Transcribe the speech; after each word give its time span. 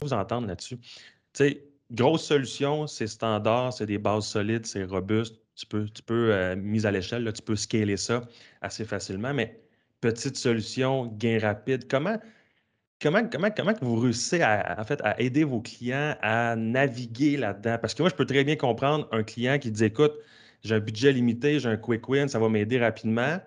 vous 0.00 0.12
entendre 0.12 0.48
là-dessus. 0.48 0.78
Grosse 1.90 2.24
solution, 2.24 2.86
c'est 2.86 3.06
standard, 3.06 3.72
c'est 3.72 3.86
des 3.86 3.96
bases 3.96 4.26
solides, 4.26 4.66
c'est 4.66 4.84
robuste. 4.84 5.36
Tu 5.54 5.64
peux, 5.64 5.88
tu 5.88 6.02
peux 6.02 6.32
euh, 6.32 6.54
mise 6.54 6.84
à 6.84 6.90
l'échelle, 6.90 7.32
tu 7.32 7.42
peux 7.42 7.56
scaler 7.56 7.96
ça 7.96 8.20
assez 8.60 8.84
facilement, 8.84 9.32
mais 9.32 9.58
petite 10.00 10.36
solution, 10.36 11.06
gain 11.06 11.38
rapide. 11.40 11.88
Comment, 11.90 12.18
comment, 13.00 13.26
comment, 13.28 13.50
comment 13.50 13.72
vous 13.80 13.96
réussissez 13.96 14.42
à, 14.42 14.76
en 14.78 14.84
fait, 14.84 15.00
à 15.02 15.18
aider 15.20 15.44
vos 15.44 15.62
clients 15.62 16.14
à 16.20 16.54
naviguer 16.56 17.38
là-dedans? 17.38 17.78
Parce 17.80 17.94
que 17.94 18.02
moi, 18.02 18.10
je 18.10 18.14
peux 18.14 18.26
très 18.26 18.44
bien 18.44 18.56
comprendre 18.56 19.08
un 19.10 19.22
client 19.22 19.58
qui 19.58 19.70
dit 19.70 19.84
écoute, 19.84 20.12
j'ai 20.62 20.74
un 20.74 20.80
budget 20.80 21.12
limité, 21.12 21.58
j'ai 21.58 21.70
un 21.70 21.76
quick 21.76 22.06
win, 22.08 22.28
ça 22.28 22.38
va 22.38 22.48
m'aider 22.50 22.78
rapidement. 22.78 23.40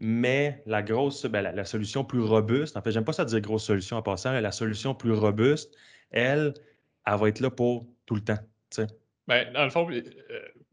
Mais 0.00 0.62
la 0.66 0.82
grosse, 0.82 1.24
ben, 1.26 1.42
la, 1.42 1.64
solution 1.64 2.04
plus 2.04 2.20
robuste, 2.20 2.76
en 2.76 2.82
fait, 2.82 2.90
j'aime 2.90 3.04
pas 3.04 3.12
ça 3.12 3.24
dire 3.24 3.40
grosse 3.40 3.64
solution 3.64 3.96
en 3.96 4.02
passant, 4.02 4.32
la 4.32 4.52
solution 4.52 4.94
plus 4.94 5.12
robuste, 5.12 5.74
elle, 6.10 6.52
elle 7.06 7.16
va 7.16 7.28
être 7.28 7.40
là 7.40 7.50
pour 7.50 7.86
tout 8.06 8.16
le 8.16 8.22
temps. 8.22 8.38
Ben, 9.26 9.52
dans 9.52 9.64
le 9.64 9.70
fond, 9.70 9.88
euh, 9.90 10.02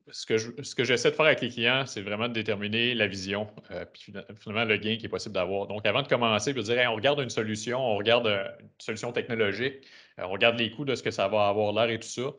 ce 0.10 0.26
que, 0.26 0.76
que 0.76 0.84
j'essaie 0.84 1.12
de 1.12 1.16
faire 1.16 1.26
avec 1.26 1.42
les 1.42 1.50
clients, 1.50 1.86
c'est 1.86 2.02
vraiment 2.02 2.28
de 2.28 2.34
déterminer 2.34 2.94
la 2.96 3.08
vision, 3.08 3.48
euh, 3.72 3.86
puis 3.86 4.14
finalement 4.40 4.66
le 4.66 4.78
gain 4.78 4.98
qui 4.98 5.06
est 5.06 5.10
possible 5.10 5.36
d'avoir. 5.36 5.68
Donc, 5.68 5.86
avant 5.86 6.02
de 6.02 6.08
commencer, 6.08 6.54
je 6.56 6.62
dire, 6.62 6.92
on 6.92 6.96
regarde 6.96 7.20
une 7.20 7.30
solution, 7.30 7.80
on 7.80 7.96
regarde 7.98 8.28
euh, 8.28 8.44
une 8.60 8.70
solution 8.80 9.12
technologique, 9.12 9.86
on 10.18 10.30
regarde 10.30 10.58
les 10.58 10.72
coûts 10.72 10.86
de 10.86 10.96
ce 10.96 11.04
que 11.04 11.12
ça 11.12 11.28
va 11.28 11.48
avoir 11.48 11.74
l'air 11.74 11.90
et 11.90 12.00
tout 12.00 12.08
ça. 12.08 12.34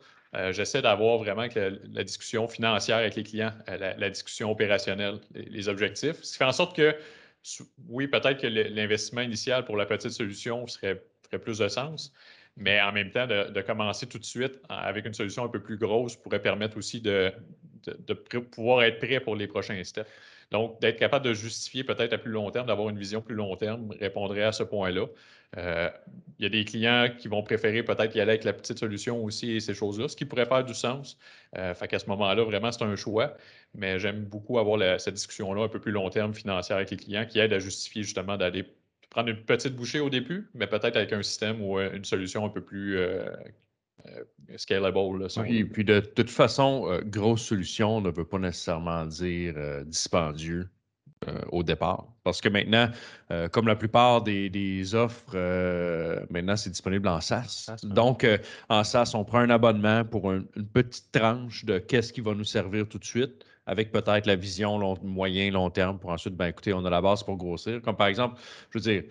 J'essaie 0.51 0.81
d'avoir 0.81 1.19
vraiment 1.19 1.45
la, 1.55 2.03
discussion 2.03 2.47
financière 2.47 2.97
avec 2.97 3.15
les 3.15 3.23
clients, 3.23 3.53
la, 3.67 4.09
discussion 4.09 4.49
opérationnelle, 4.49 5.19
les, 5.35 5.69
objectifs, 5.69 6.23
ce 6.23 6.31
qui 6.31 6.37
fait 6.39 6.43
en 6.43 6.51
sorte 6.51 6.75
que, 6.75 6.95
oui, 7.87 8.07
peut-être 8.07 8.41
que 8.41 8.47
l'investissement 8.47 9.21
initial 9.21 9.63
pour 9.63 9.77
la 9.77 9.85
petite 9.85 10.11
solution 10.11 10.65
ferait 10.65 11.03
plus 11.39 11.59
de 11.59 11.67
sens, 11.67 12.13
mais 12.57 12.81
en 12.81 12.91
même 12.91 13.11
temps, 13.11 13.27
de, 13.27 13.61
commencer 13.61 14.07
tout 14.07 14.19
de 14.19 14.25
suite 14.25 14.59
avec 14.69 15.05
une 15.05 15.13
solution 15.13 15.43
un 15.43 15.49
peu 15.49 15.61
plus 15.61 15.77
grosse 15.77 16.15
pourrait 16.15 16.41
permettre 16.41 16.77
aussi 16.77 17.01
de, 17.01 17.31
pouvoir 18.51 18.83
être 18.83 18.99
prêt 18.99 19.19
pour 19.19 19.35
les 19.35 19.47
prochains 19.47 19.83
steps. 19.83 20.09
Donc, 20.53 20.79
d'être 20.79 20.97
capable 20.97 21.25
de 21.25 21.33
justifier 21.33 21.83
peut-être 21.83 22.13
à 22.13 22.17
plus 22.17 22.31
long 22.31 22.49
terme, 22.51 22.67
d'avoir 22.67 22.89
une 22.89 22.97
vision 22.97 23.21
plus 23.21 23.35
long 23.35 23.55
terme, 23.55 23.91
répondrait 23.99 24.43
à 24.43 24.51
ce 24.51 24.63
point-là. 24.63 25.07
Euh, 25.57 25.89
il 26.39 26.43
y 26.43 26.45
a 26.45 26.49
des 26.49 26.63
clients 26.63 27.09
qui 27.17 27.27
vont 27.27 27.43
préférer 27.43 27.83
peut-être 27.83 28.15
y 28.15 28.21
aller 28.21 28.31
avec 28.31 28.43
la 28.43 28.53
petite 28.53 28.79
solution 28.79 29.23
aussi 29.23 29.51
et 29.51 29.59
ces 29.59 29.73
choses-là, 29.73 30.07
ce 30.07 30.15
qui 30.15 30.25
pourrait 30.25 30.45
faire 30.45 30.63
du 30.63 30.73
sens. 30.73 31.17
Euh, 31.57 31.73
fait 31.73 31.87
qu'à 31.87 31.99
ce 31.99 32.05
moment-là, 32.07 32.43
vraiment, 32.43 32.71
c'est 32.71 32.83
un 32.83 32.95
choix. 32.95 33.35
Mais 33.73 33.99
j'aime 33.99 34.23
beaucoup 34.23 34.59
avoir 34.59 34.99
cette 35.01 35.15
discussion-là 35.15 35.63
un 35.63 35.69
peu 35.69 35.79
plus 35.79 35.91
long 35.91 36.09
terme 36.09 36.33
financière 36.33 36.77
avec 36.77 36.91
les 36.91 36.97
clients 36.97 37.25
qui 37.25 37.39
aide 37.39 37.51
à 37.51 37.59
justifier 37.59 38.03
justement 38.03 38.37
d'aller 38.37 38.65
prendre 39.13 39.29
une 39.29 39.43
petite 39.43 39.75
bouchée 39.75 39.99
au 39.99 40.09
début, 40.09 40.49
mais 40.53 40.67
peut-être 40.67 40.97
avec 40.97 41.13
un 41.13 41.23
système 41.23 41.61
ou 41.61 41.79
euh, 41.79 41.91
une 41.93 42.03
solution 42.05 42.45
un 42.45 42.49
peu 42.49 42.61
plus 42.61 42.97
euh, 42.97 43.25
euh, 44.07 44.57
scalable. 44.57 44.97
oui, 44.97 45.63
puis 45.65 45.83
de, 45.83 45.99
toute 45.99 46.29
façon, 46.29 46.99
grosse 47.05 47.43
solution 47.43 48.01
ne 48.01 48.11
veut 48.11 48.25
pas 48.25 48.39
nécessairement 48.39 49.05
dire 49.05 49.55
dispendieux. 49.85 50.69
au 51.53 51.63
départ. 51.63 52.05
Parce 52.25 52.41
que 52.41 52.49
maintenant, 52.49 52.89
comme 53.53 53.65
la 53.65 53.77
plupart 53.77 54.23
des, 54.23 54.93
offres, 54.93 55.37
maintenant, 56.29 56.57
c'est 56.57 56.69
disponible 56.69 57.07
en 57.07 57.21
SaaS. 57.21 57.73
Donc, 57.83 58.27
en 58.67 58.83
SaaS, 58.83 59.13
on 59.15 59.23
prend 59.23 59.39
un 59.39 59.49
abonnement 59.49 60.03
pour 60.03 60.33
une 60.33 60.45
petite 60.73 61.11
tranche 61.13 61.63
de 61.63 61.79
qu'est-ce 61.79 62.11
qui 62.11 62.19
va 62.19 62.33
nous 62.33 62.43
servir 62.43 62.89
tout 62.89 62.99
de 62.99 63.05
suite 63.05 63.45
avec 63.65 63.91
peut-être 63.91 64.25
la 64.25 64.35
vision 64.35 64.97
moyen, 65.03 65.51
long 65.51 65.69
terme 65.69 65.97
pour 65.99 66.09
ensuite, 66.09 66.35
ben 66.35 66.47
écoutez, 66.47 66.73
on 66.73 66.83
a 66.85 66.89
la 66.89 67.01
base 67.01 67.23
pour 67.23 67.37
grossir. 67.37 67.81
Comme 67.81 67.95
par 67.95 68.07
exemple, 68.07 68.39
je 68.71 68.79
veux 68.79 68.83
dire, 68.83 69.03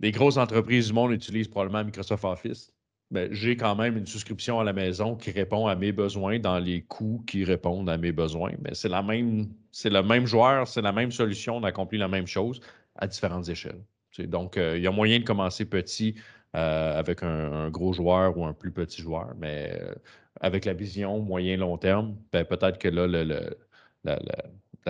les 0.00 0.10
grosses 0.10 0.36
entreprises 0.36 0.88
du 0.88 0.92
monde 0.92 1.12
utilisent 1.12 1.48
probablement 1.48 1.84
Microsoft 1.84 2.24
Office. 2.24 2.72
Ben, 3.10 3.32
j'ai 3.32 3.56
quand 3.56 3.74
même 3.74 3.96
une 3.96 4.06
souscription 4.06 4.60
à 4.60 4.64
la 4.64 4.72
maison 4.72 5.16
qui 5.16 5.32
répond 5.32 5.66
à 5.66 5.74
mes 5.74 5.90
besoins 5.90 6.38
dans 6.38 6.60
les 6.60 6.82
coûts 6.82 7.24
qui 7.26 7.44
répondent 7.44 7.90
à 7.90 7.96
mes 7.96 8.12
besoins. 8.12 8.52
Mais 8.62 8.74
c'est 8.74 8.88
la 8.88 9.02
même, 9.02 9.48
c'est 9.72 9.90
le 9.90 10.02
même 10.02 10.26
joueur, 10.26 10.68
c'est 10.68 10.82
la 10.82 10.92
même 10.92 11.10
solution, 11.10 11.56
on 11.56 11.64
accomplit 11.64 11.98
la 11.98 12.06
même 12.06 12.28
chose 12.28 12.60
à 12.94 13.08
différentes 13.08 13.48
échelles. 13.48 13.82
Donc, 14.18 14.56
euh, 14.56 14.76
il 14.76 14.82
y 14.82 14.86
a 14.86 14.90
moyen 14.92 15.18
de 15.18 15.24
commencer 15.24 15.64
petit 15.64 16.14
euh, 16.56 16.98
avec 16.98 17.22
un, 17.22 17.70
gros 17.70 17.92
joueur 17.92 18.36
ou 18.36 18.44
un 18.44 18.52
plus 18.52 18.70
petit 18.70 19.02
joueur, 19.02 19.34
mais 19.38 19.72
euh, 19.80 19.94
avec 20.40 20.64
la 20.64 20.74
vision 20.74 21.18
moyen-long 21.20 21.78
terme, 21.78 22.16
ben, 22.32 22.44
peut-être 22.44 22.78
que 22.78 22.88
là, 22.88 23.06
le 23.06 23.56
la, 24.04 24.18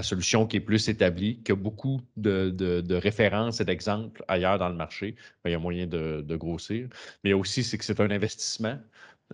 solution 0.03 0.47
qui 0.47 0.59
est 0.59 0.61
plus 0.61 0.89
établie, 0.89 1.43
qui 1.43 1.53
a 1.53 1.57
beaucoup 1.57 2.01
de, 2.17 2.95
références 2.95 3.61
et 3.61 3.65
d'exemples 3.65 4.25
ailleurs 4.29 4.59
dans 4.59 4.69
le 4.69 4.75
marché, 4.75 5.17
ben, 5.45 5.51
il 5.51 5.53
y 5.53 5.57
a 5.57 5.59
moyen 5.59 5.87
de, 5.87 6.37
grossir. 6.37 6.89
Mais 7.25 7.33
aussi, 7.33 7.65
c'est 7.65 7.79
que 7.79 7.85
c'est 7.85 8.01
un 8.01 8.11
investissement. 8.11 8.79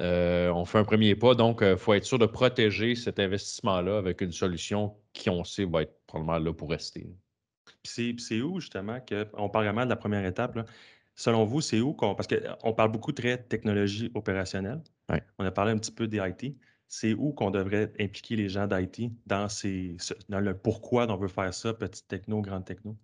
Euh, 0.00 0.50
on 0.50 0.64
fait 0.64 0.78
un 0.78 0.84
premier 0.84 1.14
pas, 1.14 1.34
donc 1.34 1.58
il 1.62 1.68
euh, 1.68 1.76
faut 1.78 1.94
être 1.94 2.04
sûr 2.04 2.18
de 2.18 2.26
protéger 2.26 2.94
cet 2.94 3.18
investissement-là 3.18 3.96
avec 3.96 4.20
une 4.20 4.32
solution 4.32 4.94
qui, 5.14 5.30
on 5.30 5.42
sait, 5.42 5.64
va 5.64 5.82
être 5.82 5.94
probablement 6.06 6.38
là 6.38 6.52
pour 6.52 6.68
rester. 6.68 7.06
C'est 7.82 8.42
où 8.42 8.60
justement 8.60 9.00
que, 9.00 9.26
on 9.34 9.48
parle 9.48 9.64
vraiment 9.64 9.84
de 9.84 9.90
la 9.90 9.96
première 9.96 10.26
étape, 10.26 10.58
Selon 11.16 11.46
vous, 11.46 11.62
c'est 11.62 11.80
où 11.80 11.94
qu'on. 11.94 12.14
Parce 12.14 12.28
qu'on 12.28 12.74
parle 12.74 12.92
beaucoup 12.92 13.10
de 13.10 13.36
technologie 13.36 14.10
opérationnelle. 14.14 14.82
On 15.38 15.44
a 15.46 15.50
parlé 15.50 15.72
un 15.72 15.78
petit 15.78 15.90
peu 15.90 16.06
des 16.06 16.18
IT 16.18 16.56
c'est 16.88 17.14
où 17.14 17.32
qu'on 17.32 17.50
devrait 17.50 17.92
impliquer 18.00 18.36
les 18.36 18.48
gens 18.48 18.66
d'IT 18.66 19.12
dans, 19.26 19.48
dans 20.28 20.41
le 20.41 20.56
pourquoi 20.56 21.06
on 21.10 21.16
veut 21.16 21.28
faire 21.28 21.52
ça, 21.52 21.74
petite 21.74 22.08
techno, 22.08 22.41
grande 22.41 22.64
techno? 22.64 22.97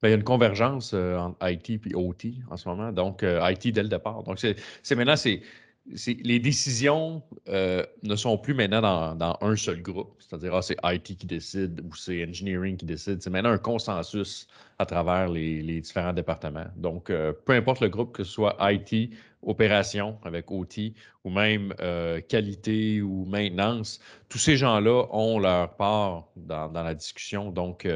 Ben, 0.00 0.08
il 0.08 0.10
y 0.10 0.14
a 0.14 0.16
une 0.16 0.24
convergence 0.24 0.92
euh, 0.94 1.16
entre 1.16 1.50
IT 1.50 1.70
et 1.70 1.94
OT 1.94 2.26
en 2.50 2.56
ce 2.56 2.68
moment, 2.68 2.92
donc 2.92 3.22
euh, 3.22 3.40
IT 3.50 3.72
dès 3.72 3.82
le 3.82 3.88
départ. 3.88 4.22
Donc, 4.22 4.38
c'est 4.38 4.94
maintenant, 4.94 5.16
c'est 5.16 5.42
les 5.88 6.38
décisions 6.40 7.22
euh, 7.48 7.84
ne 8.02 8.16
sont 8.16 8.36
plus 8.38 8.54
maintenant 8.54 9.14
dans, 9.14 9.38
un 9.40 9.56
seul 9.56 9.82
groupe, 9.82 10.14
c'est-à-dire 10.18 10.54
ah, 10.54 10.62
c'est 10.62 10.76
IT 10.82 11.16
qui 11.16 11.26
décide 11.26 11.80
ou 11.84 11.94
c'est 11.94 12.24
engineering 12.24 12.76
qui 12.76 12.86
décide. 12.86 13.22
C'est 13.22 13.30
maintenant 13.30 13.50
un 13.50 13.58
consensus 13.58 14.48
à 14.78 14.86
travers 14.86 15.28
les, 15.28 15.80
différents 15.80 16.12
départements. 16.12 16.66
Donc, 16.76 17.10
euh, 17.10 17.32
peu 17.32 17.52
importe 17.52 17.80
le 17.80 17.88
groupe, 17.88 18.12
que 18.12 18.24
ce 18.24 18.32
soit 18.32 18.56
IT, 18.60 19.12
opération 19.42 20.18
avec 20.24 20.50
OT 20.50 20.92
ou 21.24 21.30
même 21.30 21.72
euh, 21.80 22.20
qualité 22.20 23.00
ou 23.00 23.24
maintenance, 23.24 24.00
tous 24.28 24.38
ces 24.38 24.56
gens-là 24.56 25.06
ont 25.12 25.38
leur 25.38 25.76
part 25.76 26.26
dans, 26.36 26.72
la 26.72 26.94
discussion. 26.94 27.52
Donc, 27.52 27.86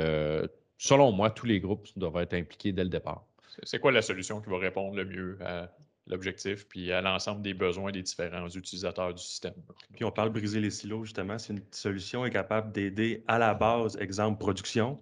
selon 0.78 1.12
moi, 1.12 1.30
tous 1.30 1.46
les 1.46 1.58
groupes 1.58 1.88
doivent 1.96 2.18
être 2.18 2.34
impliqués 2.34 2.72
dès 2.72 2.84
le 2.84 2.90
départ. 2.90 3.24
C'est 3.64 3.80
quoi 3.80 3.90
la 3.90 4.02
solution 4.02 4.40
qui 4.40 4.48
va 4.48 4.58
répondre 4.58 4.94
le 4.94 5.04
mieux 5.04 5.38
à 5.44 5.68
l'objectif, 6.10 6.66
puis 6.68 6.92
à 6.92 7.00
l'ensemble 7.00 7.42
des 7.42 7.54
besoins 7.54 7.92
des 7.92 8.02
différents 8.02 8.48
utilisateurs 8.48 9.14
du 9.14 9.22
système. 9.22 9.54
Puis 9.94 10.04
on 10.04 10.10
parle 10.10 10.32
de 10.32 10.38
briser 10.38 10.60
les 10.60 10.70
silos, 10.70 11.04
justement. 11.04 11.38
C'est 11.38 11.52
une 11.52 11.62
solution 11.70 12.22
qui 12.22 12.28
est 12.28 12.32
capable 12.32 12.72
d'aider 12.72 13.24
à 13.28 13.38
la 13.38 13.54
base, 13.54 13.96
exemple, 13.98 14.38
production, 14.38 15.00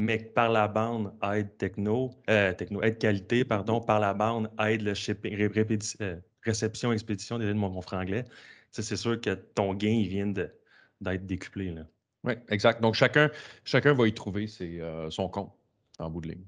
mais 0.00 0.18
par 0.18 0.50
la 0.50 0.68
bande, 0.68 1.12
aide 1.22 1.56
techno, 1.58 2.10
euh, 2.28 2.52
techno 2.52 2.82
aide 2.82 2.98
qualité, 2.98 3.44
pardon, 3.44 3.80
par 3.80 4.00
la 4.00 4.14
bande, 4.14 4.50
aide 4.60 4.82
le 4.82 4.94
shipping, 4.94 5.34
euh, 5.40 6.16
réception, 6.42 6.92
expédition, 6.92 7.38
désolé 7.38 7.54
de 7.54 7.58
mon, 7.58 7.70
mon 7.70 7.82
franglais. 7.82 8.24
C'est 8.70 8.96
sûr 8.96 9.20
que 9.20 9.30
ton 9.30 9.74
gain, 9.74 9.88
il 9.88 10.08
vient 10.08 10.26
d'être 10.26 11.26
décuplé. 11.26 11.70
Là. 11.70 11.86
Oui, 12.24 12.34
exact. 12.48 12.82
Donc, 12.82 12.94
chacun, 12.94 13.30
chacun 13.64 13.94
va 13.94 14.06
y 14.06 14.12
trouver 14.12 14.46
ses, 14.46 14.80
euh, 14.80 15.08
son 15.10 15.28
compte 15.28 15.52
en 15.98 16.10
bout 16.10 16.20
de 16.20 16.28
ligne. 16.28 16.44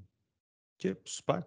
OK, 0.83 0.95
super. 1.05 1.43